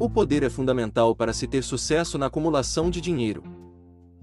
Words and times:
O 0.00 0.08
poder 0.08 0.44
é 0.44 0.48
fundamental 0.48 1.12
para 1.12 1.32
se 1.32 1.48
ter 1.48 1.64
sucesso 1.64 2.16
na 2.18 2.26
acumulação 2.26 2.88
de 2.88 3.00
dinheiro. 3.00 3.42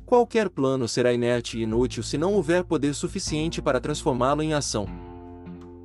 Qualquer 0.06 0.50
plano 0.50 0.88
será 0.88 1.12
inerte 1.12 1.58
e 1.58 1.64
inútil 1.64 2.02
se 2.02 2.18
não 2.18 2.34
houver 2.34 2.64
poder 2.64 2.94
suficiente 2.94 3.62
para 3.62 3.82
transformá-lo 3.82 4.42
em 4.42 4.54
ação. 4.54 4.88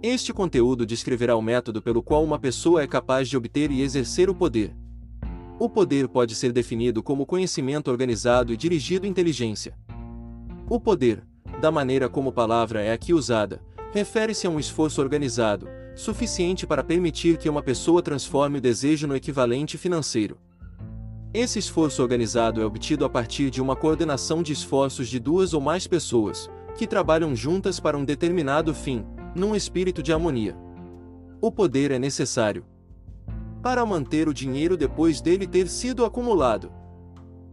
Este 0.01 0.33
conteúdo 0.33 0.87
descreverá 0.87 1.35
o 1.35 1.43
método 1.43 1.83
pelo 1.83 2.05
qual 2.05 2.23
uma 2.23 2.39
pessoa 2.39 2.83
é 2.83 2.87
capaz 2.87 3.29
de 3.29 3.37
obter 3.37 3.73
e 3.73 3.83
exercer 3.83 4.31
o 4.31 4.35
poder. 4.35 4.77
O 5.59 5.69
poder 5.69 6.07
pode 6.07 6.37
ser 6.37 6.53
definido 6.53 7.03
como 7.03 7.27
conhecimento 7.27 7.91
organizado 7.91 8.53
e 8.53 8.57
dirigido 8.57 9.09
inteligência. 9.09 9.77
O 10.69 10.79
poder, 10.79 11.25
da 11.61 11.73
maneira 11.73 12.09
como 12.09 12.31
palavra 12.31 12.81
é 12.81 12.93
aqui 12.93 13.13
usada, 13.13 13.61
refere-se 13.93 14.47
a 14.47 14.51
um 14.51 14.61
esforço 14.61 15.03
organizado, 15.03 15.69
suficiente 15.95 16.67
para 16.67 16.85
permitir 16.85 17.37
que 17.37 17.49
uma 17.49 17.63
pessoa 17.63 18.03
transforme 18.03 18.59
o 18.59 18.61
desejo 18.61 19.07
no 19.07 19.17
equivalente 19.17 19.77
financeiro. 19.77 20.39
Esse 21.33 21.59
esforço 21.59 22.03
organizado 22.03 22.61
é 22.61 22.65
obtido 22.65 23.05
a 23.05 23.09
partir 23.09 23.51
de 23.51 23.63
uma 23.63 23.77
coordenação 23.77 24.43
de 24.43 24.53
esforços 24.53 25.09
de 25.09 25.21
duas 25.21 25.55
ou 25.55 25.61
mais 25.61 25.87
pessoas, 25.87 26.51
que 26.77 26.87
trabalham 26.87 27.37
juntas 27.37 27.79
para 27.79 27.97
um 27.97 28.05
determinado 28.05 28.75
fim, 28.75 29.05
num 29.35 29.55
espírito 29.55 30.03
de 30.03 30.13
harmonia. 30.13 30.57
O 31.41 31.53
poder 31.53 31.91
é 31.91 31.99
necessário 31.99 32.65
para 33.63 33.85
manter 33.85 34.29
o 34.29 34.35
dinheiro 34.35 34.77
depois 34.77 35.21
dele 35.21 35.47
ter 35.47 35.69
sido 35.69 36.05
acumulado. 36.05 36.73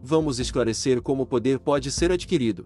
Vamos 0.02 0.40
esclarecer 0.40 1.02
como 1.02 1.24
o 1.24 1.26
poder 1.26 1.60
pode 1.60 1.92
ser 1.92 2.12
adquirido. 2.12 2.66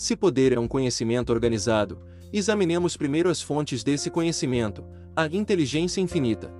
Se 0.00 0.16
poder 0.16 0.54
é 0.54 0.58
um 0.58 0.66
conhecimento 0.66 1.30
organizado, 1.30 1.98
examinemos 2.32 2.96
primeiro 2.96 3.28
as 3.28 3.42
fontes 3.42 3.84
desse 3.84 4.08
conhecimento, 4.08 4.82
a 5.14 5.26
inteligência 5.26 6.00
infinita. 6.00 6.50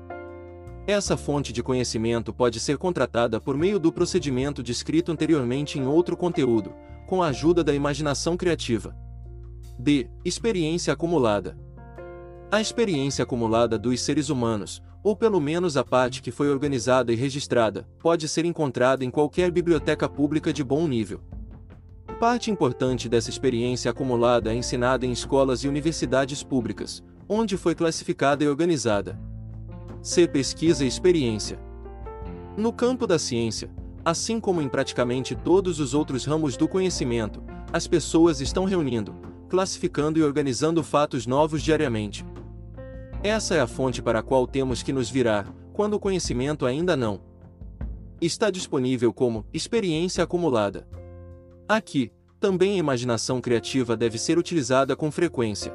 Essa 0.87 1.17
fonte 1.17 1.51
de 1.51 1.63
conhecimento 1.63 2.35
pode 2.35 2.61
ser 2.61 2.77
contratada 2.77 3.41
por 3.41 3.57
meio 3.57 3.79
do 3.79 3.91
procedimento 3.91 4.63
descrito 4.63 5.11
anteriormente 5.11 5.79
em 5.79 5.87
outro 5.87 6.19
conteúdo, 6.19 6.75
com 7.07 7.23
a 7.23 7.29
ajuda 7.29 7.65
da 7.65 7.73
imaginação 7.73 8.37
criativa. 8.37 8.95
D. 9.79 10.11
Experiência 10.23 10.93
acumulada. 10.93 11.57
A 12.53 12.61
experiência 12.61 13.23
acumulada 13.23 13.79
dos 13.79 14.03
seres 14.03 14.29
humanos, 14.29 14.83
ou 15.03 15.17
pelo 15.17 15.41
menos 15.41 15.79
a 15.79 15.83
parte 15.83 16.21
que 16.21 16.31
foi 16.31 16.51
organizada 16.51 17.11
e 17.11 17.17
registrada, 17.17 17.89
pode 18.01 18.29
ser 18.29 18.45
encontrada 18.45 19.03
em 19.03 19.11
qualquer 19.11 19.51
biblioteca 19.51 20.07
pública 20.07 20.53
de 20.53 20.63
bom 20.63 20.87
nível. 20.87 21.23
Parte 22.21 22.51
importante 22.51 23.09
dessa 23.09 23.31
experiência 23.31 23.91
acumulada 23.91 24.53
é 24.53 24.55
ensinada 24.55 25.07
em 25.07 25.11
escolas 25.11 25.65
e 25.65 25.69
universidades 25.69 26.43
públicas, 26.43 27.03
onde 27.27 27.57
foi 27.57 27.75
classificada 27.75 28.45
e 28.45 28.47
organizada. 28.47 29.19
C. 30.03 30.29
Pesquisa 30.29 30.85
e 30.85 30.87
experiência. 30.87 31.59
No 32.59 32.75
campo 32.75 33.07
da 33.07 33.19
ciência, 33.19 33.71
assim 34.05 34.39
como 34.39 34.61
em 34.61 34.69
praticamente 34.69 35.35
todos 35.35 35.81
os 35.81 35.95
outros 35.95 36.27
ramos 36.27 36.59
do 36.59 36.69
conhecimento, 36.69 37.43
as 37.73 37.87
pessoas 37.87 38.43
estão 38.43 38.67
reunindo, 38.67 39.15
classificando 39.49 40.19
e 40.19 40.23
organizando 40.23 40.83
fatos 40.83 41.27
novos 41.27 41.63
diariamente. 41.63 42.23
Essa 43.23 43.55
é 43.55 43.61
a 43.61 43.67
fonte 43.67 44.03
para 44.03 44.19
a 44.19 44.23
qual 44.23 44.47
temos 44.47 44.83
que 44.83 44.93
nos 44.93 45.09
virar, 45.09 45.51
quando 45.73 45.95
o 45.95 46.01
conhecimento 46.01 46.67
ainda 46.67 46.95
não 46.95 47.19
está 48.21 48.51
disponível 48.51 49.11
como 49.11 49.47
experiência 49.55 50.23
acumulada. 50.23 50.87
Aqui, 51.71 52.11
também 52.41 52.73
a 52.73 52.79
imaginação 52.79 53.41
criativa 53.41 53.97
deve 53.97 54.19
ser 54.19 54.37
utilizada 54.37 54.97
com 54.97 55.09
frequência. 55.09 55.73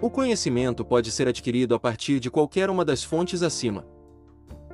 O 0.00 0.08
conhecimento 0.08 0.82
pode 0.86 1.10
ser 1.10 1.28
adquirido 1.28 1.74
a 1.74 1.78
partir 1.78 2.18
de 2.18 2.30
qualquer 2.30 2.70
uma 2.70 2.82
das 2.82 3.04
fontes 3.04 3.42
acima. 3.42 3.86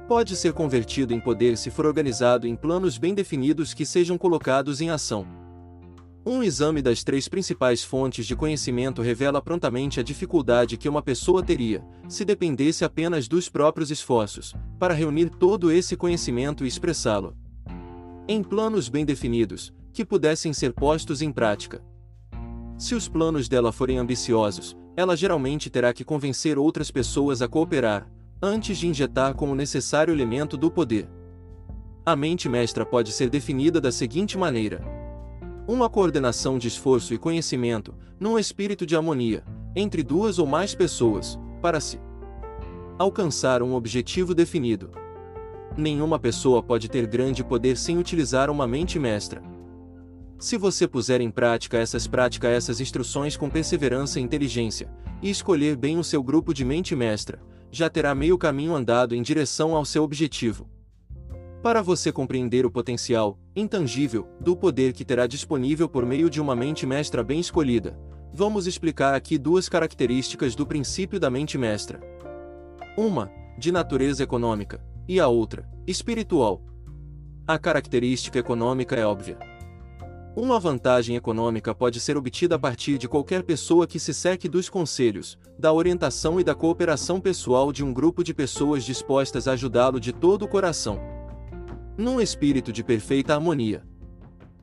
Pode 0.07 0.37
ser 0.37 0.53
convertido 0.53 1.13
em 1.13 1.19
poder 1.19 1.59
se 1.59 1.73
for 1.73 1.87
organizado 1.87 2.47
em 2.47 2.55
planos 2.55 2.99
bem 2.99 3.15
definidos 3.15 3.75
que 3.75 3.85
sejam 3.85 4.17
colocados 4.17 4.81
em 4.81 4.91
ação. 4.91 5.27
Um 6.25 6.41
exame 6.41 6.81
das 6.83 7.03
três 7.03 7.27
principais 7.27 7.83
fontes 7.83 8.25
de 8.25 8.37
conhecimento 8.37 9.03
revela 9.03 9.43
prontamente 9.43 9.99
a 9.99 10.05
dificuldade 10.05 10.77
que 10.77 10.89
uma 10.89 11.03
pessoa 11.03 11.43
teria, 11.43 11.85
se 12.09 12.25
dependesse 12.25 12.85
apenas 12.85 13.27
dos 13.27 13.49
próprios 13.49 13.91
esforços, 13.91 14.55
para 14.79 14.95
reunir 14.95 15.31
todo 15.31 15.73
esse 15.73 15.97
conhecimento 15.97 16.65
e 16.65 16.69
expressá-lo. 16.69 17.35
Em 18.29 18.41
planos 18.41 18.89
bem 18.89 19.05
definidos, 19.05 19.73
que 19.99 20.05
pudessem 20.05 20.53
ser 20.53 20.73
postos 20.73 21.23
em 21.23 21.33
prática. 21.33 21.83
Se 22.79 22.95
os 22.95 23.09
planos 23.09 23.49
dela 23.49 23.73
forem 23.73 23.99
ambiciosos, 23.99 24.77
ela 24.97 25.17
geralmente 25.17 25.69
terá 25.69 25.93
que 25.93 26.05
convencer 26.05 26.57
outras 26.57 26.89
pessoas 26.89 27.43
a 27.43 27.49
cooperar, 27.49 28.09
antes 28.41 28.79
de 28.79 28.87
injetar 28.87 29.35
como 29.35 29.57
necessário 29.57 30.15
elemento 30.15 30.57
do 30.57 30.71
poder. 30.71 31.09
A 32.07 32.15
mente 32.15 32.49
mestra 32.49 32.87
pode 32.87 33.11
ser 33.11 33.29
definida 33.29 33.81
da 33.81 33.91
seguinte 33.91 34.39
maneira: 34.39 34.81
uma 35.67 35.91
coordenação 35.91 36.59
de 36.61 36.69
esforço 36.69 37.13
e 37.13 37.19
conhecimento, 37.19 37.93
num 38.21 38.39
espírito 38.39 38.87
de 38.87 38.95
harmonia, 38.95 39.43
entre 39.75 40.05
duas 40.05 40.39
ou 40.39 40.47
mais 40.47 40.77
pessoas, 40.77 41.37
para 41.61 41.81
se 41.81 41.99
alcançar 42.97 43.65
um 43.65 43.75
objetivo 43.75 44.33
definido. 44.33 44.93
Nenhuma 45.77 46.21
pessoa 46.21 46.63
pode 46.63 46.89
ter 46.89 47.05
grande 47.05 47.43
poder 47.43 47.77
sem 47.77 47.99
utilizar 47.99 48.49
uma 48.49 48.65
mente 48.65 48.97
mestra. 48.97 49.58
Se 50.39 50.57
você 50.57 50.87
puser 50.87 51.21
em 51.21 51.33
prática 51.33 51.79
essas 51.79 52.07
práticas, 52.07 52.53
essas 52.53 52.81
instruções 52.81 53.37
com 53.37 53.51
perseverança 53.51 54.21
e 54.21 54.23
inteligência, 54.23 54.89
e 55.21 55.29
escolher 55.29 55.77
bem 55.77 55.99
o 55.99 56.05
seu 56.05 56.23
grupo 56.23 56.55
de 56.55 56.65
mente 56.65 56.95
mestra, 56.95 57.41
já 57.73 57.91
terá 57.91 58.15
meio 58.15 58.39
caminho 58.39 58.73
andado 58.73 59.17
em 59.17 59.23
direção 59.23 59.75
ao 59.75 59.85
seu 59.85 60.05
objetivo. 60.05 60.69
Para 61.61 61.83
você 61.83 62.13
compreender 62.13 62.65
o 62.65 62.71
potencial, 62.71 63.37
intangível, 63.57 64.29
do 64.41 64.57
poder 64.57 64.93
que 64.93 65.05
terá 65.05 65.27
disponível 65.27 65.89
por 65.89 66.07
meio 66.07 66.31
de 66.31 66.41
uma 66.41 66.55
mente 66.55 66.87
mestra 66.87 67.25
bem 67.25 67.41
escolhida, 67.41 67.99
vamos 68.33 68.69
explicar 68.69 69.15
aqui 69.15 69.39
duas 69.39 69.69
características 69.69 70.55
do 70.55 70.65
princípio 70.65 71.19
da 71.19 71.29
mente 71.29 71.59
mestra. 71.59 72.01
Uma, 72.97 73.29
de 73.59 73.73
natureza 73.73 74.23
econômica, 74.23 74.81
e 75.09 75.19
a 75.19 75.27
outra, 75.27 75.69
espiritual. 75.85 76.63
A 77.45 77.59
característica 77.59 78.39
econômica 78.39 78.95
é 78.95 79.05
óbvia. 79.05 79.48
Uma 80.37 80.61
vantagem 80.61 81.17
econômica 81.17 81.75
pode 81.75 81.99
ser 81.99 82.17
obtida 82.17 82.55
a 82.55 82.59
partir 82.59 82.97
de 82.97 83.09
qualquer 83.09 83.43
pessoa 83.43 83.87
que 83.87 83.99
se 83.99 84.15
seque 84.15 84.49
dos 84.49 84.69
conselhos, 84.69 85.37
da 85.59 85.73
orientação 85.73 86.39
e 86.39 86.45
da 86.45 86.55
cooperação 86.55 87.21
pessoal 87.21 87.73
de 87.73 87.85
um 87.85 87.93
grupo 87.93 88.23
de 88.23 88.33
pessoas 88.33 88.85
dispostas 88.85 89.49
a 89.49 89.53
ajudá-lo 89.53 89.99
de 89.99 90.13
todo 90.13 90.45
o 90.45 90.49
coração. 90.49 91.01
Num 91.97 92.21
espírito 92.21 92.73
de 92.73 92.85
perfeita 92.85 93.35
harmonia. 93.35 93.83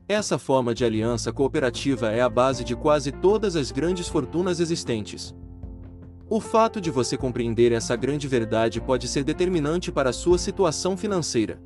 Essa 0.08 0.38
forma 0.38 0.72
de 0.74 0.84
aliança 0.84 1.32
cooperativa 1.32 2.10
é 2.10 2.22
a 2.22 2.28
base 2.28 2.64
de 2.64 2.74
quase 2.76 3.10
todas 3.10 3.56
as 3.56 3.70
grandes 3.70 4.08
fortunas 4.08 4.60
existentes. 4.60 5.34
O 6.28 6.40
fato 6.40 6.80
de 6.80 6.90
você 6.90 7.16
compreender 7.16 7.72
essa 7.72 7.94
grande 7.96 8.26
verdade 8.26 8.80
pode 8.80 9.06
ser 9.08 9.24
determinante 9.24 9.92
para 9.92 10.10
a 10.10 10.12
sua 10.12 10.38
situação 10.38 10.96
financeira. 10.96 11.60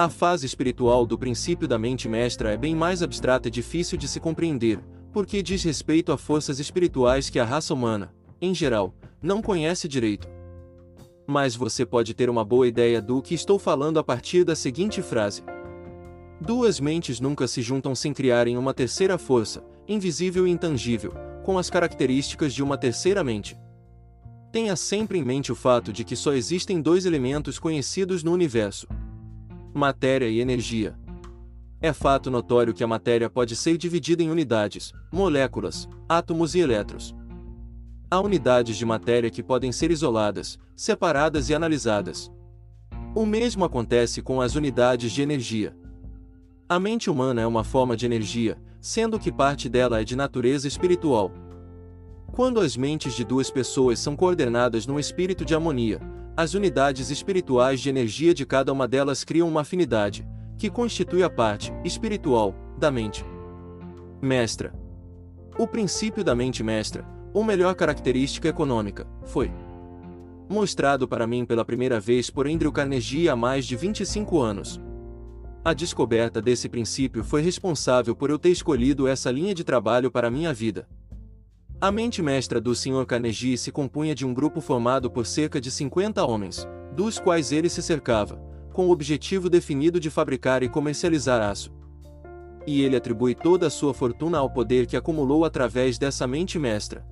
A 0.00 0.08
fase 0.08 0.46
espiritual 0.46 1.04
do 1.04 1.18
princípio 1.18 1.66
da 1.66 1.76
mente 1.76 2.08
mestra 2.08 2.52
é 2.52 2.56
bem 2.56 2.72
mais 2.72 3.02
abstrata 3.02 3.48
e 3.48 3.50
difícil 3.50 3.98
de 3.98 4.06
se 4.06 4.20
compreender, 4.20 4.78
porque 5.12 5.42
diz 5.42 5.64
respeito 5.64 6.12
a 6.12 6.16
forças 6.16 6.60
espirituais 6.60 7.28
que 7.28 7.40
a 7.40 7.44
raça 7.44 7.74
humana, 7.74 8.14
em 8.40 8.54
geral, 8.54 8.94
não 9.20 9.42
conhece 9.42 9.88
direito. 9.88 10.28
Mas 11.26 11.56
você 11.56 11.84
pode 11.84 12.14
ter 12.14 12.30
uma 12.30 12.44
boa 12.44 12.68
ideia 12.68 13.02
do 13.02 13.20
que 13.20 13.34
estou 13.34 13.58
falando 13.58 13.98
a 13.98 14.04
partir 14.04 14.44
da 14.44 14.54
seguinte 14.54 15.02
frase: 15.02 15.42
Duas 16.40 16.78
mentes 16.78 17.18
nunca 17.18 17.48
se 17.48 17.60
juntam 17.60 17.92
sem 17.92 18.14
criarem 18.14 18.56
uma 18.56 18.72
terceira 18.72 19.18
força, 19.18 19.64
invisível 19.88 20.46
e 20.46 20.50
intangível, 20.52 21.12
com 21.44 21.58
as 21.58 21.68
características 21.68 22.54
de 22.54 22.62
uma 22.62 22.78
terceira 22.78 23.24
mente. 23.24 23.58
Tenha 24.52 24.76
sempre 24.76 25.18
em 25.18 25.24
mente 25.24 25.50
o 25.50 25.56
fato 25.56 25.92
de 25.92 26.04
que 26.04 26.14
só 26.14 26.34
existem 26.34 26.80
dois 26.80 27.04
elementos 27.04 27.58
conhecidos 27.58 28.22
no 28.22 28.32
universo, 28.32 28.86
matéria 29.78 30.28
e 30.28 30.40
energia. 30.40 30.94
É 31.80 31.92
fato 31.92 32.30
notório 32.30 32.74
que 32.74 32.82
a 32.82 32.86
matéria 32.86 33.30
pode 33.30 33.54
ser 33.54 33.78
dividida 33.78 34.22
em 34.22 34.30
unidades, 34.30 34.92
moléculas, 35.12 35.88
átomos 36.08 36.54
e 36.54 36.58
elétrons. 36.58 37.14
Há 38.10 38.20
unidades 38.20 38.76
de 38.76 38.84
matéria 38.84 39.30
que 39.30 39.42
podem 39.42 39.70
ser 39.70 39.90
isoladas, 39.90 40.58
separadas 40.74 41.48
e 41.48 41.54
analisadas. 41.54 42.30
O 43.14 43.24
mesmo 43.24 43.64
acontece 43.64 44.20
com 44.20 44.40
as 44.40 44.56
unidades 44.56 45.12
de 45.12 45.22
energia. 45.22 45.76
A 46.68 46.80
mente 46.80 47.08
humana 47.08 47.40
é 47.40 47.46
uma 47.46 47.62
forma 47.62 47.96
de 47.96 48.04
energia, 48.04 48.58
sendo 48.80 49.18
que 49.18 49.30
parte 49.30 49.68
dela 49.68 50.00
é 50.00 50.04
de 50.04 50.16
natureza 50.16 50.66
espiritual. 50.66 51.30
Quando 52.32 52.60
as 52.60 52.76
mentes 52.76 53.14
de 53.14 53.24
duas 53.24 53.50
pessoas 53.50 53.98
são 53.98 54.16
coordenadas 54.16 54.86
num 54.86 54.98
espírito 54.98 55.44
de 55.44 55.54
harmonia, 55.54 56.00
as 56.38 56.54
unidades 56.54 57.10
espirituais 57.10 57.80
de 57.80 57.88
energia 57.88 58.32
de 58.32 58.46
cada 58.46 58.72
uma 58.72 58.86
delas 58.86 59.24
criam 59.24 59.48
uma 59.48 59.62
afinidade, 59.62 60.24
que 60.56 60.70
constitui 60.70 61.24
a 61.24 61.28
parte 61.28 61.72
espiritual 61.84 62.54
da 62.78 62.92
mente 62.92 63.24
mestra. 64.22 64.72
O 65.58 65.66
princípio 65.66 66.22
da 66.22 66.36
mente 66.36 66.62
mestra, 66.62 67.04
ou 67.34 67.42
melhor 67.42 67.74
característica 67.74 68.46
econômica, 68.46 69.04
foi 69.24 69.50
mostrado 70.48 71.08
para 71.08 71.26
mim 71.26 71.44
pela 71.44 71.64
primeira 71.64 71.98
vez 71.98 72.30
por 72.30 72.46
Andrew 72.46 72.70
Carnegie 72.70 73.28
há 73.28 73.34
mais 73.34 73.66
de 73.66 73.74
25 73.74 74.40
anos. 74.40 74.80
A 75.64 75.74
descoberta 75.74 76.40
desse 76.40 76.68
princípio 76.68 77.24
foi 77.24 77.42
responsável 77.42 78.14
por 78.14 78.30
eu 78.30 78.38
ter 78.38 78.50
escolhido 78.50 79.08
essa 79.08 79.28
linha 79.28 79.52
de 79.52 79.64
trabalho 79.64 80.08
para 80.08 80.30
minha 80.30 80.54
vida. 80.54 80.86
A 81.80 81.92
mente 81.92 82.20
mestra 82.20 82.60
do 82.60 82.74
Sr. 82.74 83.06
Carnegie 83.06 83.56
se 83.56 83.70
compunha 83.70 84.12
de 84.12 84.26
um 84.26 84.34
grupo 84.34 84.60
formado 84.60 85.08
por 85.08 85.24
cerca 85.24 85.60
de 85.60 85.70
50 85.70 86.26
homens, 86.26 86.66
dos 86.92 87.20
quais 87.20 87.52
ele 87.52 87.68
se 87.68 87.80
cercava, 87.80 88.36
com 88.72 88.88
o 88.88 88.90
objetivo 88.90 89.48
definido 89.48 90.00
de 90.00 90.10
fabricar 90.10 90.64
e 90.64 90.68
comercializar 90.68 91.40
aço. 91.40 91.72
E 92.66 92.82
ele 92.82 92.96
atribui 92.96 93.32
toda 93.32 93.68
a 93.68 93.70
sua 93.70 93.94
fortuna 93.94 94.38
ao 94.38 94.50
poder 94.50 94.88
que 94.88 94.96
acumulou 94.96 95.44
através 95.44 95.98
dessa 95.98 96.26
mente 96.26 96.58
mestra. 96.58 97.06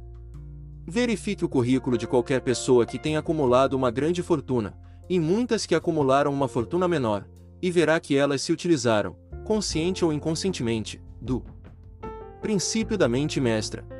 Verifique 0.84 1.44
o 1.44 1.48
currículo 1.48 1.96
de 1.96 2.08
qualquer 2.08 2.40
pessoa 2.40 2.84
que 2.84 2.98
tenha 2.98 3.20
acumulado 3.20 3.74
uma 3.74 3.92
grande 3.92 4.20
fortuna, 4.20 4.76
e 5.08 5.20
muitas 5.20 5.64
que 5.64 5.76
acumularam 5.76 6.32
uma 6.32 6.48
fortuna 6.48 6.88
menor, 6.88 7.24
e 7.62 7.70
verá 7.70 8.00
que 8.00 8.16
elas 8.16 8.42
se 8.42 8.52
utilizaram, 8.52 9.14
consciente 9.44 10.04
ou 10.04 10.12
inconscientemente, 10.12 11.00
do 11.22 11.44
princípio 12.40 12.98
da 12.98 13.08
mente 13.08 13.40
mestra. 13.40 13.95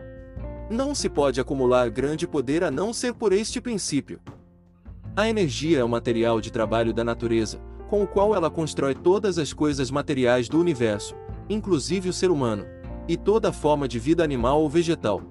Não 0.69 0.97
se 0.97 1.09
pode 1.09 1.41
acumular 1.41 1.89
grande 1.91 2.27
poder 2.27 2.65
a 2.65 2.73
não 2.73 2.93
ser 2.93 3.15
por 3.15 3.33
este 3.33 3.61
princípio. 3.61 4.21
A 5.15 5.29
energia 5.29 5.79
é 5.79 5.85
o 5.85 5.89
material 5.89 6.41
de 6.41 6.51
trabalho 6.51 6.93
da 6.93 7.05
natureza, 7.05 7.61
com 7.89 8.03
o 8.03 8.07
qual 8.07 8.35
ela 8.35 8.51
constrói 8.51 8.93
todas 8.93 9.39
as 9.39 9.53
coisas 9.53 9.93
materiais 9.93 10.49
do 10.49 10.59
universo, 10.59 11.15
inclusive 11.49 12.09
o 12.09 12.13
ser 12.13 12.33
humano, 12.33 12.67
e 13.07 13.17
toda 13.17 13.53
forma 13.53 13.87
de 13.87 14.01
vida 14.01 14.25
animal 14.25 14.61
ou 14.61 14.69
vegetal. 14.69 15.23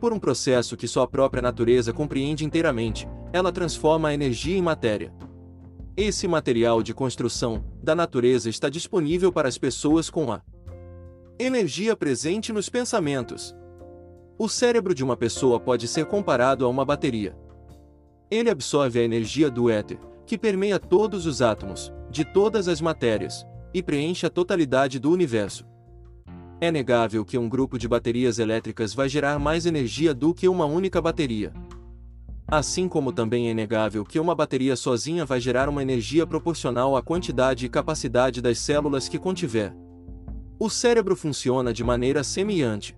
Por 0.00 0.12
um 0.12 0.18
processo 0.18 0.76
que 0.76 0.86
só 0.86 1.02
a 1.02 1.08
própria 1.08 1.42
natureza 1.42 1.92
compreende 1.92 2.44
inteiramente, 2.44 3.08
ela 3.32 3.50
transforma 3.50 4.08
a 4.08 4.14
energia 4.14 4.56
em 4.56 4.62
matéria. 4.62 5.12
Esse 5.96 6.28
material 6.28 6.84
de 6.84 6.94
construção 6.94 7.64
da 7.82 7.96
natureza 7.96 8.48
está 8.48 8.68
disponível 8.68 9.32
para 9.32 9.48
as 9.48 9.58
pessoas 9.58 10.08
com 10.08 10.30
a 10.30 10.40
energia 11.36 11.96
presente 11.96 12.52
nos 12.52 12.68
pensamentos. 12.68 13.56
O 14.38 14.50
cérebro 14.50 14.94
de 14.94 15.02
uma 15.02 15.16
pessoa 15.16 15.58
pode 15.58 15.88
ser 15.88 16.04
comparado 16.04 16.66
a 16.66 16.68
uma 16.68 16.84
bateria. 16.84 17.34
Ele 18.30 18.50
absorve 18.50 18.98
a 18.98 19.02
energia 19.02 19.50
do 19.50 19.70
éter, 19.70 19.98
que 20.26 20.36
permeia 20.36 20.78
todos 20.78 21.24
os 21.24 21.40
átomos, 21.40 21.90
de 22.10 22.22
todas 22.22 22.68
as 22.68 22.80
matérias, 22.80 23.46
e 23.72 23.82
preenche 23.82 24.26
a 24.26 24.30
totalidade 24.30 24.98
do 24.98 25.10
universo. 25.10 25.64
É 26.60 26.70
negável 26.70 27.24
que 27.24 27.38
um 27.38 27.48
grupo 27.48 27.78
de 27.78 27.88
baterias 27.88 28.38
elétricas 28.38 28.92
vai 28.92 29.08
gerar 29.08 29.38
mais 29.38 29.64
energia 29.64 30.12
do 30.12 30.34
que 30.34 30.48
uma 30.48 30.66
única 30.66 31.00
bateria. 31.00 31.52
Assim 32.46 32.88
como 32.88 33.12
também 33.12 33.48
é 33.48 33.54
negável 33.54 34.04
que 34.04 34.20
uma 34.20 34.34
bateria 34.34 34.76
sozinha 34.76 35.24
vai 35.24 35.40
gerar 35.40 35.68
uma 35.68 35.82
energia 35.82 36.26
proporcional 36.26 36.94
à 36.94 37.02
quantidade 37.02 37.64
e 37.64 37.70
capacidade 37.70 38.42
das 38.42 38.58
células 38.58 39.08
que 39.08 39.18
contiver. 39.18 39.74
O 40.58 40.68
cérebro 40.68 41.16
funciona 41.16 41.72
de 41.72 41.82
maneira 41.82 42.22
semelhante. 42.22 42.96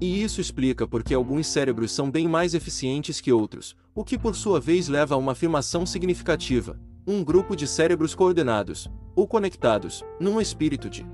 E 0.00 0.22
isso 0.22 0.40
explica 0.40 0.86
porque 0.86 1.14
alguns 1.14 1.46
cérebros 1.46 1.90
são 1.90 2.10
bem 2.10 2.28
mais 2.28 2.54
eficientes 2.54 3.20
que 3.20 3.32
outros, 3.32 3.74
o 3.94 4.04
que 4.04 4.18
por 4.18 4.36
sua 4.36 4.60
vez 4.60 4.88
leva 4.88 5.14
a 5.14 5.18
uma 5.18 5.32
afirmação 5.32 5.86
significativa: 5.86 6.78
um 7.06 7.24
grupo 7.24 7.56
de 7.56 7.66
cérebros 7.66 8.14
coordenados, 8.14 8.90
ou 9.14 9.26
conectados, 9.26 10.04
num 10.20 10.38
espírito 10.38 10.90
de 10.90 11.06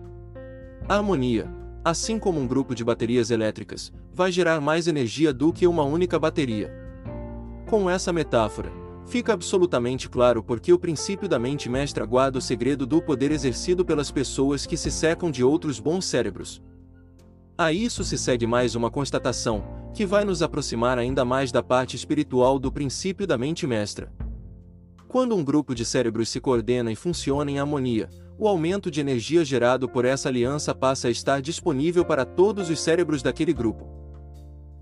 harmonia, 0.89 1.49
assim 1.85 2.19
como 2.19 2.41
um 2.41 2.47
grupo 2.47 2.75
de 2.75 2.85
baterias 2.85 3.31
elétricas, 3.31 3.93
vai 4.13 4.33
gerar 4.33 4.61
mais 4.61 4.89
energia 4.89 5.33
do 5.33 5.53
que 5.53 5.67
uma 5.67 5.85
única 5.85 6.19
bateria. 6.19 6.73
Com 7.69 7.89
essa 7.89 8.13
metáfora, 8.13 8.73
fica 9.07 9.33
absolutamente 9.33 10.09
claro 10.09 10.43
porque 10.43 10.73
o 10.73 10.79
princípio 10.79 11.29
da 11.29 11.39
mente 11.39 11.69
mestra 11.69 12.05
guarda 12.05 12.39
o 12.39 12.43
segredo 12.43 12.85
do 12.85 13.01
poder 13.01 13.31
exercido 13.31 13.85
pelas 13.85 14.11
pessoas 14.11 14.67
que 14.67 14.77
se 14.77 14.91
secam 14.91 15.31
de 15.31 15.45
outros 15.45 15.79
bons 15.79 16.05
cérebros. 16.05 16.61
A 17.63 17.73
isso 17.73 18.03
se 18.03 18.19
segue 18.19 18.45
mais 18.45 18.75
uma 18.75 18.91
constatação, 18.91 19.63
que 19.95 20.05
vai 20.05 20.25
nos 20.25 20.43
aproximar 20.43 20.99
ainda 20.99 21.25
mais 21.25 21.53
da 21.53 21.63
parte 21.63 21.95
espiritual 21.95 22.59
do 22.59 22.73
princípio 22.73 23.25
da 23.25 23.39
mente 23.39 23.69
mestra. 23.69 24.13
Quando 25.07 25.37
um 25.37 25.45
grupo 25.45 25.73
de 25.73 25.85
cérebros 25.85 26.29
se 26.29 26.41
coordena 26.41 26.91
e 26.91 26.97
funciona 26.97 27.49
em 27.53 27.61
harmonia, 27.61 28.09
o 28.37 28.49
aumento 28.49 28.91
de 28.91 29.01
energia 29.01 29.45
gerado 29.45 29.89
por 29.89 30.05
essa 30.05 30.29
aliança 30.29 30.75
passa 30.75 31.07
a 31.07 31.11
estar 31.13 31.41
disponível 31.41 32.05
para 32.05 32.25
todos 32.25 32.69
os 32.69 32.81
cérebros 32.81 33.23
daquele 33.23 33.53
grupo. 33.53 33.87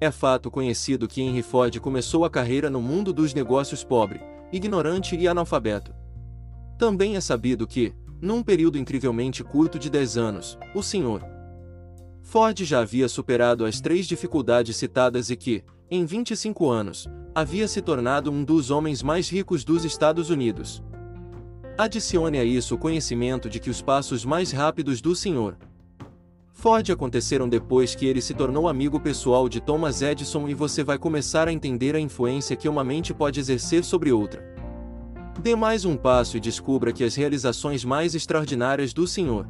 É 0.01 0.11
fato 0.11 0.51
conhecido 0.51 1.07
que 1.07 1.21
Henry 1.21 1.43
Ford 1.43 1.79
começou 1.81 2.25
a 2.25 2.31
carreira 2.31 2.71
no 2.71 2.81
mundo 2.81 3.13
dos 3.13 3.35
negócios 3.35 3.85
pobre, 3.85 4.23
ignorante 4.51 5.15
e 5.17 5.29
analfabeto. 5.29 5.93
Também 6.79 7.15
é 7.15 7.21
sabido 7.21 7.67
que, 7.67 7.93
num 8.23 8.43
período 8.43 8.79
incrivelmente 8.79 9.45
curto 9.45 9.79
de 9.79 9.91
10 9.91 10.17
anos, 10.17 10.59
o 10.75 10.83
Sr. 10.83 11.40
Ford 12.23 12.63
já 12.65 12.81
havia 12.81 13.09
superado 13.09 13.65
as 13.65 13.81
três 13.81 14.07
dificuldades 14.07 14.77
citadas 14.77 15.31
e 15.31 15.37
que, 15.37 15.65
em 15.91 16.05
25 16.05 16.69
anos, 16.69 17.09
havia 17.35 17.67
se 17.67 17.81
tornado 17.81 18.31
um 18.31 18.45
dos 18.45 18.71
homens 18.71 19.03
mais 19.03 19.29
ricos 19.29 19.65
dos 19.65 19.85
Estados 19.85 20.31
Unidos. 20.31 20.83
Adicione 21.77 22.39
a 22.39 22.45
isso 22.45 22.75
o 22.75 22.79
conhecimento 22.79 23.49
de 23.49 23.59
que 23.59 23.71
os 23.71 23.81
passos 23.81 24.25
mais 24.25 24.53
rápidos 24.53 25.01
do 25.01 25.17
Sr. 25.17 25.57
Ford 26.53 26.91
aconteceram 26.91 27.49
depois 27.49 27.95
que 27.95 28.05
ele 28.05 28.21
se 28.21 28.35
tornou 28.35 28.69
amigo 28.69 29.01
pessoal 29.01 29.49
de 29.49 29.61
Thomas 29.61 30.03
Edison 30.03 30.47
e 30.47 30.53
você 30.53 30.85
vai 30.85 30.99
começar 30.99 31.49
a 31.49 31.53
entender 31.53 31.97
a 31.97 32.01
influência 32.01 32.55
que 32.55 32.69
uma 32.69 32.85
mente 32.85 33.15
pode 33.15 33.41
exercer 33.41 33.83
sobre 33.83 34.13
outra. 34.13 34.45
Dê 35.41 35.57
mais 35.57 35.87
um 35.87 35.97
passo 35.97 36.37
e 36.37 36.41
descubra 36.41 36.93
que 36.93 37.03
as 37.03 37.15
realizações 37.15 37.83
mais 37.83 38.15
extraordinárias 38.15 38.93
do 38.93 39.07
Sr. 39.07 39.47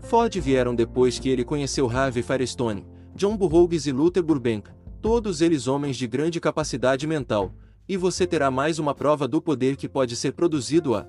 Ford 0.00 0.34
vieram 0.40 0.74
depois 0.74 1.18
que 1.18 1.28
ele 1.28 1.44
conheceu 1.44 1.88
Harvey 1.88 2.22
Firestone, 2.22 2.86
John 3.14 3.36
Burroughs 3.36 3.86
e 3.86 3.92
Luther 3.92 4.22
Burbank, 4.22 4.70
todos 5.02 5.40
eles 5.40 5.66
homens 5.66 5.96
de 5.96 6.06
grande 6.06 6.40
capacidade 6.40 7.06
mental, 7.06 7.52
e 7.88 7.96
você 7.96 8.26
terá 8.26 8.50
mais 8.50 8.78
uma 8.78 8.94
prova 8.94 9.26
do 9.26 9.40
poder 9.40 9.76
que 9.76 9.88
pode 9.88 10.14
ser 10.16 10.32
produzido 10.32 10.94
a 10.94 11.06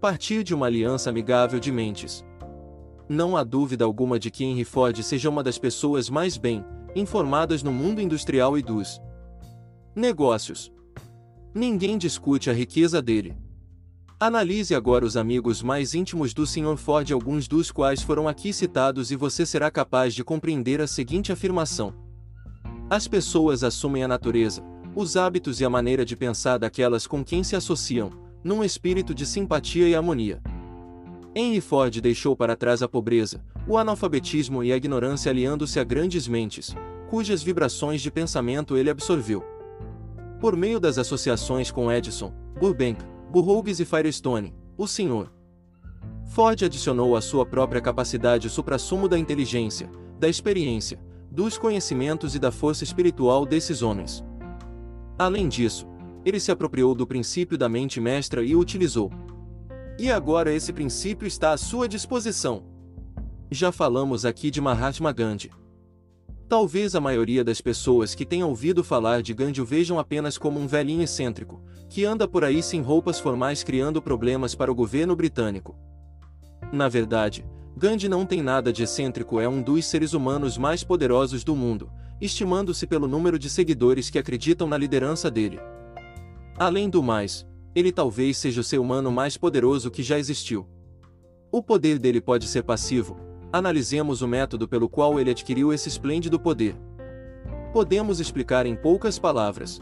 partir 0.00 0.42
de 0.42 0.54
uma 0.54 0.66
aliança 0.66 1.10
amigável 1.10 1.58
de 1.58 1.72
mentes. 1.72 2.24
Não 3.08 3.36
há 3.36 3.44
dúvida 3.44 3.84
alguma 3.84 4.18
de 4.18 4.30
que 4.30 4.44
Henry 4.44 4.64
Ford 4.64 5.00
seja 5.02 5.30
uma 5.30 5.42
das 5.42 5.58
pessoas 5.58 6.10
mais 6.10 6.36
bem 6.36 6.64
informadas 6.94 7.62
no 7.62 7.72
mundo 7.72 8.00
industrial 8.00 8.58
e 8.58 8.62
dos 8.62 9.00
negócios. 9.94 10.72
Ninguém 11.54 11.96
discute 11.96 12.50
a 12.50 12.52
riqueza 12.52 13.00
dele. 13.00 13.36
Analise 14.18 14.74
agora 14.74 15.04
os 15.04 15.14
amigos 15.14 15.62
mais 15.62 15.94
íntimos 15.94 16.32
do 16.32 16.46
Sr. 16.46 16.78
Ford, 16.78 17.12
alguns 17.12 17.46
dos 17.46 17.70
quais 17.70 18.00
foram 18.00 18.26
aqui 18.26 18.50
citados, 18.50 19.10
e 19.10 19.16
você 19.16 19.44
será 19.44 19.70
capaz 19.70 20.14
de 20.14 20.24
compreender 20.24 20.80
a 20.80 20.86
seguinte 20.86 21.30
afirmação: 21.30 21.92
As 22.88 23.06
pessoas 23.06 23.62
assumem 23.62 24.02
a 24.02 24.08
natureza, 24.08 24.64
os 24.94 25.18
hábitos 25.18 25.60
e 25.60 25.66
a 25.66 25.70
maneira 25.70 26.02
de 26.02 26.16
pensar 26.16 26.56
daquelas 26.56 27.06
com 27.06 27.22
quem 27.22 27.44
se 27.44 27.54
associam, 27.54 28.10
num 28.42 28.64
espírito 28.64 29.14
de 29.14 29.26
simpatia 29.26 29.86
e 29.86 29.94
harmonia. 29.94 30.40
Henry 31.34 31.60
Ford 31.60 32.00
deixou 32.00 32.34
para 32.34 32.56
trás 32.56 32.82
a 32.82 32.88
pobreza, 32.88 33.44
o 33.68 33.76
analfabetismo 33.76 34.64
e 34.64 34.72
a 34.72 34.76
ignorância 34.78 35.30
aliando-se 35.30 35.78
a 35.78 35.84
grandes 35.84 36.26
mentes, 36.26 36.74
cujas 37.10 37.42
vibrações 37.42 38.00
de 38.00 38.10
pensamento 38.10 38.78
ele 38.78 38.88
absorveu. 38.88 39.44
Por 40.40 40.56
meio 40.56 40.80
das 40.80 40.96
associações 40.96 41.70
com 41.70 41.92
Edison, 41.92 42.32
Burbank, 42.58 43.04
Burroughs 43.36 43.80
e 43.80 43.84
Firestone, 43.84 44.54
o 44.78 44.86
Sr. 44.86 45.30
Ford 46.24 46.64
adicionou 46.64 47.14
à 47.14 47.20
sua 47.20 47.44
própria 47.44 47.82
capacidade 47.82 48.46
o 48.46 48.50
suprassumo 48.50 49.10
da 49.10 49.18
inteligência, 49.18 49.90
da 50.18 50.26
experiência, 50.26 50.98
dos 51.30 51.58
conhecimentos 51.58 52.34
e 52.34 52.38
da 52.38 52.50
força 52.50 52.82
espiritual 52.82 53.44
desses 53.44 53.82
homens. 53.82 54.24
Além 55.18 55.50
disso, 55.50 55.86
ele 56.24 56.40
se 56.40 56.50
apropriou 56.50 56.94
do 56.94 57.06
princípio 57.06 57.58
da 57.58 57.68
mente 57.68 58.00
mestra 58.00 58.42
e 58.42 58.56
o 58.56 58.58
utilizou. 58.58 59.12
E 59.98 60.10
agora 60.10 60.50
esse 60.50 60.72
princípio 60.72 61.28
está 61.28 61.52
à 61.52 61.58
sua 61.58 61.86
disposição. 61.86 62.62
Já 63.50 63.70
falamos 63.70 64.24
aqui 64.24 64.50
de 64.50 64.62
Mahatma 64.62 65.12
Gandhi. 65.12 65.50
Talvez 66.48 66.94
a 66.94 67.00
maioria 67.00 67.42
das 67.42 67.60
pessoas 67.60 68.14
que 68.14 68.24
tenham 68.24 68.48
ouvido 68.48 68.84
falar 68.84 69.20
de 69.20 69.34
Gandhi 69.34 69.60
o 69.60 69.64
vejam 69.64 69.98
apenas 69.98 70.38
como 70.38 70.60
um 70.60 70.66
velhinho 70.68 71.02
excêntrico, 71.02 71.60
que 71.88 72.04
anda 72.04 72.28
por 72.28 72.44
aí 72.44 72.62
sem 72.62 72.80
roupas 72.80 73.18
formais 73.18 73.64
criando 73.64 74.00
problemas 74.00 74.54
para 74.54 74.70
o 74.70 74.74
governo 74.74 75.16
britânico. 75.16 75.76
Na 76.72 76.88
verdade, 76.88 77.44
Gandhi 77.76 78.08
não 78.08 78.24
tem 78.24 78.42
nada 78.42 78.72
de 78.72 78.84
excêntrico, 78.84 79.40
é 79.40 79.48
um 79.48 79.60
dos 79.60 79.86
seres 79.86 80.12
humanos 80.12 80.56
mais 80.56 80.84
poderosos 80.84 81.42
do 81.42 81.56
mundo, 81.56 81.90
estimando-se 82.20 82.86
pelo 82.86 83.08
número 83.08 83.40
de 83.40 83.50
seguidores 83.50 84.08
que 84.08 84.18
acreditam 84.18 84.68
na 84.68 84.78
liderança 84.78 85.28
dele. 85.28 85.58
Além 86.56 86.88
do 86.88 87.02
mais, 87.02 87.44
ele 87.74 87.90
talvez 87.90 88.38
seja 88.38 88.60
o 88.60 88.64
ser 88.64 88.78
humano 88.78 89.10
mais 89.10 89.36
poderoso 89.36 89.90
que 89.90 90.02
já 90.02 90.16
existiu. 90.16 90.64
O 91.50 91.60
poder 91.60 91.98
dele 91.98 92.20
pode 92.20 92.46
ser 92.46 92.62
passivo. 92.62 93.25
Analisemos 93.56 94.20
o 94.20 94.28
método 94.28 94.68
pelo 94.68 94.86
qual 94.86 95.18
ele 95.18 95.30
adquiriu 95.30 95.72
esse 95.72 95.88
esplêndido 95.88 96.38
poder. 96.38 96.76
Podemos 97.72 98.20
explicar 98.20 98.66
em 98.66 98.76
poucas 98.76 99.18
palavras. 99.18 99.80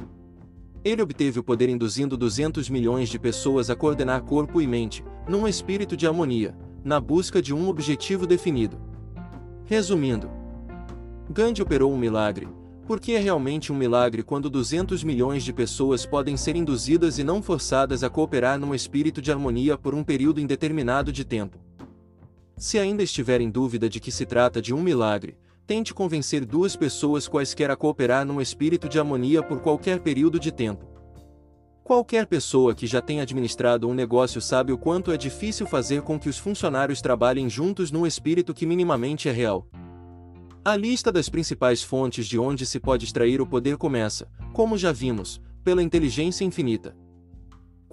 Ele 0.85 1.03
obteve 1.03 1.41
o 1.41 1.43
poder 1.43 1.69
induzindo 1.69 2.17
200 2.17 2.71
milhões 2.71 3.09
de 3.09 3.19
pessoas 3.19 3.71
a 3.71 3.75
coordenar 3.75 4.23
corpo 4.23 4.63
e 4.63 4.67
mente, 4.69 5.05
num 5.29 5.49
espírito 5.49 5.97
de 5.97 6.07
harmonia, 6.07 6.57
na 6.85 7.01
busca 7.01 7.43
de 7.43 7.53
um 7.53 7.69
objetivo 7.69 8.29
definido. 8.29 8.79
Resumindo, 9.65 10.31
Gandhi 11.29 11.61
operou 11.61 11.93
um 11.93 11.99
milagre, 11.99 12.47
porque 12.87 13.15
é 13.15 13.19
realmente 13.19 13.73
um 13.73 13.77
milagre 13.77 14.23
quando 14.23 14.49
200 14.49 15.03
milhões 15.03 15.43
de 15.43 15.53
pessoas 15.53 16.07
podem 16.07 16.37
ser 16.37 16.55
induzidas 16.55 17.19
e 17.19 17.25
não 17.25 17.43
forçadas 17.43 18.05
a 18.05 18.09
cooperar 18.09 18.57
num 18.57 18.73
espírito 18.73 19.21
de 19.21 19.33
harmonia 19.33 19.77
por 19.77 19.97
um 19.97 20.05
período 20.05 20.41
indeterminado 20.41 21.11
de 21.11 21.25
tempo. 21.25 21.64
Se 22.57 22.79
ainda 22.79 23.03
estiver 23.03 23.41
em 23.41 23.51
dúvida 23.51 23.89
de 23.89 23.99
que 23.99 24.13
se 24.13 24.25
trata 24.25 24.63
de 24.63 24.73
um 24.73 24.81
milagre, 24.81 25.37
tente 25.67 25.93
convencer 25.93 26.45
duas 26.45 26.77
pessoas 26.77 27.27
quaisquer 27.27 27.71
a 27.71 27.77
cooperar 27.77 28.25
num 28.25 28.41
espírito 28.41 28.89
de 28.89 28.99
harmonia 28.99 29.43
por 29.43 29.61
qualquer 29.61 30.01
período 30.01 30.39
de 30.39 30.53
tempo. 30.53 30.87
Qualquer 31.83 32.27
pessoa 32.27 32.75
que 32.75 32.87
já 32.87 33.03
tenha 33.03 33.23
administrado 33.23 33.89
um 33.89 33.93
negócio 33.93 34.41
sabe 34.41 34.73
o 34.73 34.79
quanto 34.79 35.13
é 35.13 35.17
difícil 35.17 35.67
fazer 35.67 36.03
com 36.03 36.19
que 36.19 36.29
os 36.29 36.39
funcionários 36.39 37.03
trabalhem 37.03 37.51
juntos 37.51 37.91
num 37.91 38.07
espírito 38.07 38.55
que 38.55 38.65
minimamente 38.65 39.29
é 39.29 39.33
real. 39.33 39.67
A 40.65 40.77
lista 40.77 41.13
das 41.13 41.29
principais 41.29 41.83
fontes 41.83 42.27
de 42.27 42.39
onde 42.39 42.65
se 42.65 42.81
pode 42.81 43.05
extrair 43.05 43.39
o 43.41 43.47
poder 43.47 43.77
começa, 43.77 44.27
como 44.55 44.79
já 44.79 44.93
vimos, 44.93 45.43
pela 45.63 45.83
inteligência 45.83 46.45
infinita. 46.45 46.97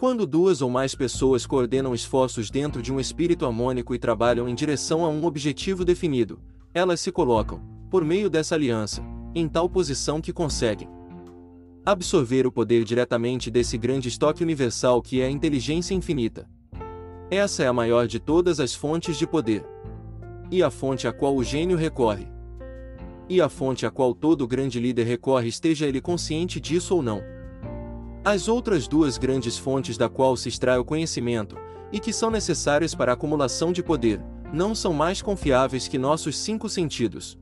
Quando 0.02 0.26
duas 0.26 0.64
ou 0.64 0.70
mais 0.72 0.96
pessoas 0.96 1.46
coordenam 1.46 1.94
esforços 1.94 2.50
dentro 2.50 2.82
de 2.82 2.92
um 2.92 3.00
espírito 3.00 3.46
harmônico 3.46 3.94
e 3.94 4.00
trabalham 4.00 4.50
em 4.50 4.56
direção 4.56 5.06
a 5.06 5.08
um 5.08 5.24
objetivo 5.26 5.86
definido, 5.86 6.40
elas 6.74 7.00
se 7.00 7.12
colocam, 7.12 7.62
por 7.88 8.04
meio 8.04 8.28
dessa 8.28 8.56
aliança, 8.56 9.04
em 9.36 9.48
tal 9.48 9.70
posição 9.70 10.20
que 10.20 10.34
conseguem 10.34 10.90
absorver 11.86 12.48
o 12.48 12.52
poder 12.52 12.84
diretamente 12.84 13.52
desse 13.52 13.78
grande 13.78 14.08
estoque 14.08 14.42
universal 14.42 15.04
que 15.04 15.22
é 15.22 15.28
a 15.28 15.30
inteligência 15.30 15.94
infinita. 15.94 16.50
Essa 17.30 17.62
é 17.62 17.68
a 17.68 17.74
maior 17.74 18.08
de 18.08 18.20
todas 18.20 18.60
as 18.60 18.74
fontes 18.74 19.20
de 19.20 19.28
poder. 19.28 19.64
E 20.50 20.64
a 20.64 20.72
fonte 20.72 21.08
a 21.08 21.14
qual 21.14 21.36
o 21.36 21.44
gênio 21.44 21.78
recorre 21.78 22.28
e 23.30 23.40
a 23.40 23.48
fonte 23.48 23.86
a 23.86 23.92
qual 23.92 24.16
todo 24.16 24.48
grande 24.48 24.80
líder 24.80 25.04
recorre 25.04 25.48
esteja 25.48 25.86
ele 25.86 26.02
consciente 26.02 26.60
disso 26.60 26.96
ou 26.96 27.04
não. 27.04 27.22
As 28.24 28.48
outras 28.48 28.88
duas 28.88 29.18
grandes 29.18 29.58
fontes 29.58 29.98
da 29.98 30.08
qual 30.08 30.38
se 30.38 30.48
extrai 30.48 30.78
o 30.78 30.86
conhecimento, 30.86 31.58
e 31.92 32.00
que 32.00 32.14
são 32.14 32.30
necessárias 32.30 32.94
para 32.94 33.12
a 33.12 33.16
acumulação 33.16 33.74
de 33.74 33.82
poder, 33.82 34.22
não 34.54 34.76
são 34.76 34.94
mais 34.94 35.22
confiáveis 35.22 35.88
que 35.88 35.98
nossos 35.98 36.38
cinco 36.38 36.70
sentidos. 36.70 37.38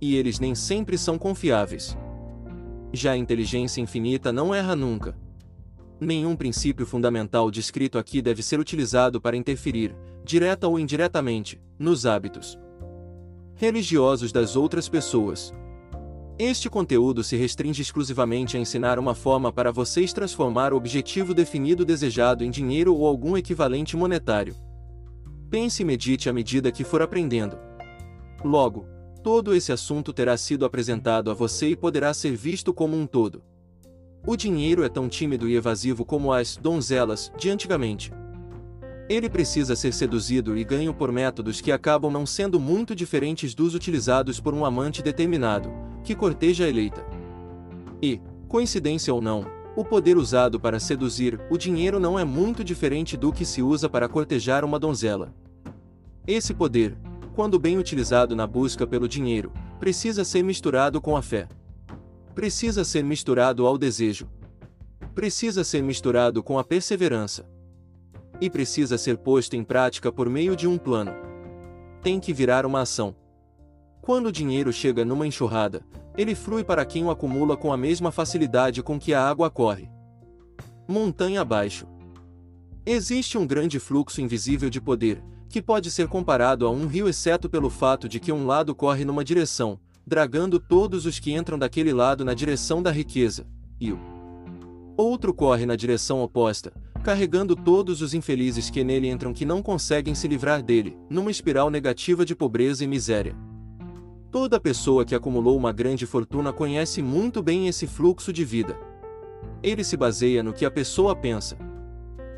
E 0.00 0.16
eles 0.16 0.40
nem 0.40 0.54
sempre 0.54 0.96
são 0.96 1.18
confiáveis. 1.18 1.98
Já 2.92 3.12
a 3.12 3.16
inteligência 3.16 3.82
infinita 3.82 4.32
não 4.32 4.54
erra 4.54 4.74
nunca. 4.74 5.14
Nenhum 6.00 6.34
princípio 6.34 6.86
fundamental 6.86 7.50
descrito 7.50 7.98
aqui 7.98 8.22
deve 8.22 8.42
ser 8.42 8.58
utilizado 8.58 9.20
para 9.20 9.36
interferir, 9.36 9.94
direta 10.24 10.66
ou 10.66 10.78
indiretamente, 10.78 11.60
nos 11.78 12.06
hábitos, 12.06 12.58
religiosos 13.54 14.32
das 14.32 14.56
outras 14.56 14.88
pessoas. 14.88 15.52
Este 16.42 16.70
conteúdo 16.70 17.22
se 17.22 17.36
restringe 17.36 17.82
exclusivamente 17.82 18.56
a 18.56 18.60
ensinar 18.60 18.98
uma 18.98 19.14
forma 19.14 19.52
para 19.52 19.70
vocês 19.70 20.10
transformar 20.10 20.72
o 20.72 20.76
objetivo 20.78 21.34
definido 21.34 21.84
desejado 21.84 22.42
em 22.42 22.50
dinheiro 22.50 22.96
ou 22.96 23.06
algum 23.06 23.36
equivalente 23.36 23.94
monetário. 23.94 24.56
Pense 25.50 25.82
e 25.82 25.84
medite 25.84 26.30
à 26.30 26.32
medida 26.32 26.72
que 26.72 26.82
for 26.82 27.02
aprendendo. 27.02 27.58
Logo, 28.42 28.86
todo 29.22 29.54
esse 29.54 29.70
assunto 29.70 30.14
terá 30.14 30.34
sido 30.34 30.64
apresentado 30.64 31.30
a 31.30 31.34
você 31.34 31.68
e 31.68 31.76
poderá 31.76 32.14
ser 32.14 32.34
visto 32.34 32.72
como 32.72 32.96
um 32.96 33.06
todo. 33.06 33.42
O 34.26 34.34
dinheiro 34.34 34.82
é 34.82 34.88
tão 34.88 35.10
tímido 35.10 35.46
e 35.46 35.54
evasivo 35.54 36.06
como 36.06 36.32
as 36.32 36.56
donzelas 36.56 37.30
de 37.36 37.50
antigamente. 37.50 38.10
Ele 39.10 39.28
precisa 39.28 39.74
ser 39.74 39.92
seduzido 39.92 40.56
e 40.56 40.62
ganho 40.62 40.94
por 40.94 41.10
métodos 41.10 41.60
que 41.60 41.72
acabam 41.72 42.12
não 42.12 42.24
sendo 42.24 42.60
muito 42.60 42.94
diferentes 42.94 43.56
dos 43.56 43.74
utilizados 43.74 44.38
por 44.38 44.54
um 44.54 44.64
amante 44.64 45.02
determinado, 45.02 45.68
que 46.04 46.14
corteja 46.14 46.64
a 46.64 46.68
eleita. 46.68 47.04
E, 48.00 48.20
coincidência 48.46 49.12
ou 49.12 49.20
não, 49.20 49.44
o 49.74 49.84
poder 49.84 50.16
usado 50.16 50.60
para 50.60 50.78
seduzir 50.78 51.40
o 51.50 51.58
dinheiro 51.58 51.98
não 51.98 52.16
é 52.16 52.24
muito 52.24 52.62
diferente 52.62 53.16
do 53.16 53.32
que 53.32 53.44
se 53.44 53.60
usa 53.60 53.88
para 53.88 54.08
cortejar 54.08 54.64
uma 54.64 54.78
donzela. 54.78 55.34
Esse 56.24 56.54
poder, 56.54 56.96
quando 57.34 57.58
bem 57.58 57.78
utilizado 57.78 58.36
na 58.36 58.46
busca 58.46 58.86
pelo 58.86 59.08
dinheiro, 59.08 59.52
precisa 59.80 60.24
ser 60.24 60.44
misturado 60.44 61.00
com 61.00 61.16
a 61.16 61.22
fé. 61.22 61.48
Precisa 62.32 62.84
ser 62.84 63.02
misturado 63.02 63.66
ao 63.66 63.76
desejo. 63.76 64.28
Precisa 65.16 65.64
ser 65.64 65.82
misturado 65.82 66.44
com 66.44 66.60
a 66.60 66.62
perseverança 66.62 67.44
e 68.40 68.48
precisa 68.48 68.96
ser 68.96 69.18
posto 69.18 69.54
em 69.54 69.62
prática 69.62 70.10
por 70.10 70.28
meio 70.28 70.56
de 70.56 70.66
um 70.66 70.78
plano. 70.78 71.12
Tem 72.02 72.18
que 72.18 72.32
virar 72.32 72.64
uma 72.64 72.80
ação. 72.80 73.14
Quando 74.00 74.26
o 74.26 74.32
dinheiro 74.32 74.72
chega 74.72 75.04
numa 75.04 75.26
enxurrada, 75.26 75.84
ele 76.16 76.34
flui 76.34 76.64
para 76.64 76.84
quem 76.84 77.04
o 77.04 77.10
acumula 77.10 77.56
com 77.56 77.72
a 77.72 77.76
mesma 77.76 78.10
facilidade 78.10 78.82
com 78.82 78.98
que 78.98 79.12
a 79.12 79.22
água 79.22 79.50
corre. 79.50 79.90
Montanha 80.88 81.42
abaixo. 81.42 81.86
Existe 82.84 83.36
um 83.36 83.46
grande 83.46 83.78
fluxo 83.78 84.20
invisível 84.20 84.70
de 84.70 84.80
poder, 84.80 85.22
que 85.48 85.60
pode 85.60 85.90
ser 85.90 86.08
comparado 86.08 86.66
a 86.66 86.70
um 86.70 86.86
rio, 86.86 87.08
exceto 87.08 87.48
pelo 87.48 87.68
fato 87.68 88.08
de 88.08 88.18
que 88.18 88.32
um 88.32 88.46
lado 88.46 88.74
corre 88.74 89.04
numa 89.04 89.24
direção, 89.24 89.78
dragando 90.06 90.58
todos 90.58 91.06
os 91.06 91.18
que 91.18 91.32
entram 91.32 91.58
daquele 91.58 91.92
lado 91.92 92.24
na 92.24 92.34
direção 92.34 92.82
da 92.82 92.90
riqueza, 92.90 93.46
e 93.80 93.92
o 93.92 93.98
outro 94.96 95.32
corre 95.34 95.66
na 95.66 95.76
direção 95.76 96.22
oposta, 96.22 96.72
carregando 97.02 97.56
todos 97.56 98.02
os 98.02 98.14
infelizes 98.14 98.70
que 98.70 98.84
nele 98.84 99.08
entram 99.08 99.32
que 99.32 99.44
não 99.44 99.62
conseguem 99.62 100.14
se 100.14 100.28
livrar 100.28 100.62
dele, 100.62 100.96
numa 101.08 101.30
espiral 101.30 101.70
negativa 101.70 102.24
de 102.24 102.34
pobreza 102.34 102.84
e 102.84 102.86
miséria. 102.86 103.34
Toda 104.30 104.60
pessoa 104.60 105.04
que 105.04 105.14
acumulou 105.14 105.56
uma 105.56 105.72
grande 105.72 106.06
fortuna 106.06 106.52
conhece 106.52 107.02
muito 107.02 107.42
bem 107.42 107.66
esse 107.66 107.86
fluxo 107.86 108.32
de 108.32 108.44
vida. 108.44 108.78
Ele 109.62 109.82
se 109.82 109.96
baseia 109.96 110.42
no 110.42 110.52
que 110.52 110.64
a 110.64 110.70
pessoa 110.70 111.16
pensa. 111.16 111.58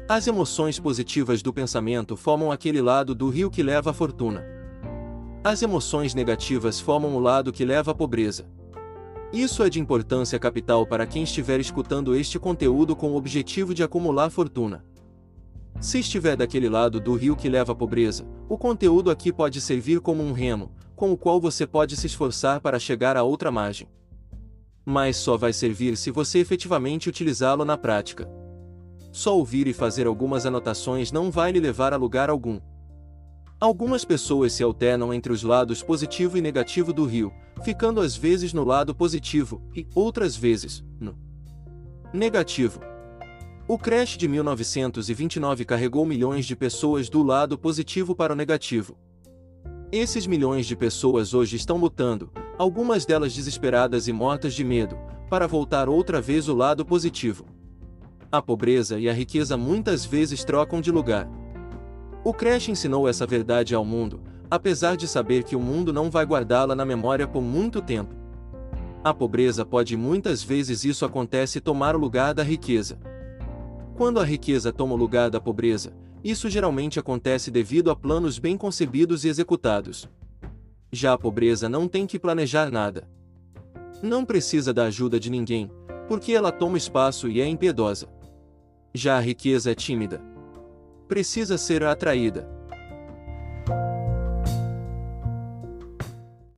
As 0.09 0.26
emoções 0.26 0.78
positivas 0.78 1.42
do 1.42 1.52
pensamento 1.52 2.16
formam 2.16 2.50
aquele 2.50 2.81
lado 2.81 3.14
do 3.14 3.28
rio 3.28 3.50
que 3.50 3.62
leva 3.62 3.90
à 3.90 3.92
fortuna. 3.92 4.45
As 5.45 5.61
emoções 5.61 6.14
negativas 6.14 6.81
formam 6.81 7.14
o 7.14 7.21
lado 7.21 7.52
que 7.52 7.64
leva 7.64 7.90
à 7.90 7.95
pobreza. 7.95 8.47
Isso 9.33 9.62
é 9.62 9.71
de 9.71 9.81
importância 9.81 10.39
capital 10.39 10.87
para 10.87 11.07
quem 11.07 11.23
estiver 11.23 11.59
escutando 11.59 12.15
este 12.15 12.39
conteúdo 12.39 12.95
com 12.95 13.12
o 13.12 13.17
objetivo 13.17 13.73
de 13.73 13.83
acumular 13.83 14.29
fortuna. 14.29 14.85
Se 15.81 16.01
estiver 16.01 16.37
daquele 16.37 16.69
lado 16.69 17.01
do 17.01 17.15
rio 17.15 17.35
que 17.35 17.49
leva 17.49 17.73
à 17.73 17.75
pobreza, 17.75 18.27
o 18.47 18.59
conteúdo 18.59 19.11
aqui 19.11 19.33
pode 19.33 19.59
servir 19.59 20.01
como 20.01 20.23
um 20.23 20.33
remo, 20.33 20.71
com 20.95 21.11
o 21.11 21.17
qual 21.17 21.41
você 21.41 21.67
pode 21.67 21.97
se 21.97 22.07
esforçar 22.07 22.61
para 22.61 22.79
chegar 22.79 23.17
à 23.17 23.23
outra 23.23 23.51
margem. 23.51 23.89
Mas 24.85 25.17
só 25.17 25.35
vai 25.35 25.55
servir 25.55 25.97
se 25.97 26.11
você 26.11 26.39
efetivamente 26.39 27.09
utilizá-lo 27.09 27.65
na 27.65 27.79
prática. 27.79 28.29
Só 29.11 29.35
ouvir 29.35 29.67
e 29.67 29.73
fazer 29.73 30.07
algumas 30.07 30.45
anotações 30.45 31.11
não 31.11 31.31
vai 31.31 31.53
lhe 31.53 31.61
levar 31.61 31.95
a 31.95 31.97
lugar 31.97 32.29
algum. 32.29 32.61
Algumas 33.62 34.04
pessoas 34.04 34.54
se 34.54 34.64
alternam 34.64 35.14
entre 35.14 35.33
os 35.33 35.45
lados 35.45 35.85
positivo 35.85 36.37
e 36.37 36.40
negativo 36.40 36.92
do 36.92 37.04
rio, 37.04 37.33
ficando 37.62 38.00
às 38.00 38.16
vezes 38.16 38.52
no 38.52 38.64
lado 38.64 38.92
positivo 38.92 39.62
e, 39.73 39.87
outras 39.95 40.35
vezes, 40.37 40.85
no 40.99 41.16
negativo. 42.12 42.81
O 43.69 43.78
crash 43.78 44.16
de 44.16 44.26
1929 44.26 45.64
carregou 45.64 46.04
milhões 46.04 46.45
de 46.45 46.57
pessoas 46.57 47.09
do 47.09 47.23
lado 47.23 47.57
positivo 47.57 48.16
para 48.16 48.33
o 48.33 48.37
negativo. 48.37 48.99
Esses 49.92 50.26
milhões 50.26 50.66
de 50.66 50.75
pessoas 50.75 51.33
hoje 51.33 51.54
estão 51.54 51.76
lutando, 51.76 52.33
algumas 52.59 53.07
delas 53.07 53.33
desesperadas 53.33 54.09
e 54.09 54.12
mortas 54.12 54.54
de 54.54 54.64
medo, 54.64 54.99
para 55.31 55.47
voltar 55.47 55.88
outra 55.88 56.21
vez 56.21 56.49
o 56.49 56.54
lado 56.57 56.85
positivo. 56.85 57.47
A 58.33 58.42
pobreza 58.42 58.99
e 58.99 59.09
a 59.09 59.12
riqueza 59.12 59.57
muitas 59.57 60.04
vezes 60.04 60.42
trocam 60.42 60.81
de 60.81 60.90
lugar. 60.90 61.31
O 62.25 62.33
Crash 62.33 62.69
ensinou 62.69 63.09
essa 63.09 63.26
verdade 63.26 63.75
ao 63.75 63.85
mundo, 63.85 64.21
apesar 64.49 64.97
de 64.97 65.09
saber 65.09 65.43
que 65.43 65.57
o 65.57 65.61
mundo 65.61 65.93
não 65.93 66.09
vai 66.09 66.25
guardá-la 66.25 66.73
na 66.73 66.85
memória 66.85 67.26
por 67.26 67.43
muito 67.43 67.83
tempo. 67.83 68.14
A 69.02 69.12
pobreza 69.12 69.67
pode 69.67 69.97
muitas 69.97 70.41
vezes 70.41 70.85
isso 70.85 71.05
acontece 71.05 71.61
tomar 71.61 71.97
o 71.97 71.99
lugar 71.99 72.33
da 72.33 72.45
riqueza. 72.45 72.97
Quando 73.97 74.21
a 74.21 74.25
riqueza 74.25 74.73
toma 74.73 74.95
o 74.95 74.97
lugar 74.97 75.31
da 75.31 75.41
pobreza, 75.41 75.93
isso 76.23 76.49
geralmente 76.49 77.00
acontece 77.00 77.50
devido 77.50 77.91
a 77.91 77.97
planos 77.97 78.38
bem 78.38 78.57
concebidos 78.57 79.25
e 79.25 79.29
executados. 79.29 80.09
Já 80.93 81.14
a 81.14 81.19
pobreza 81.19 81.69
não 81.69 81.88
tem 81.88 82.07
que 82.07 82.21
planejar 82.21 82.71
nada. 82.71 83.09
Não 84.00 84.25
precisa 84.25 84.73
da 84.73 84.85
ajuda 84.85 85.19
de 85.19 85.29
ninguém, 85.29 85.69
porque 86.07 86.33
ela 86.33 86.52
toma 86.52 86.79
espaço 86.79 87.29
e 87.29 87.41
é 87.41 87.49
impiedosa. 87.49 88.07
Já 88.95 89.17
a 89.17 89.21
riqueza 89.21 89.73
é 89.73 89.75
tímida 89.75 90.32
precisa 91.12 91.59
ser 91.59 91.85
atraída. 91.85 92.49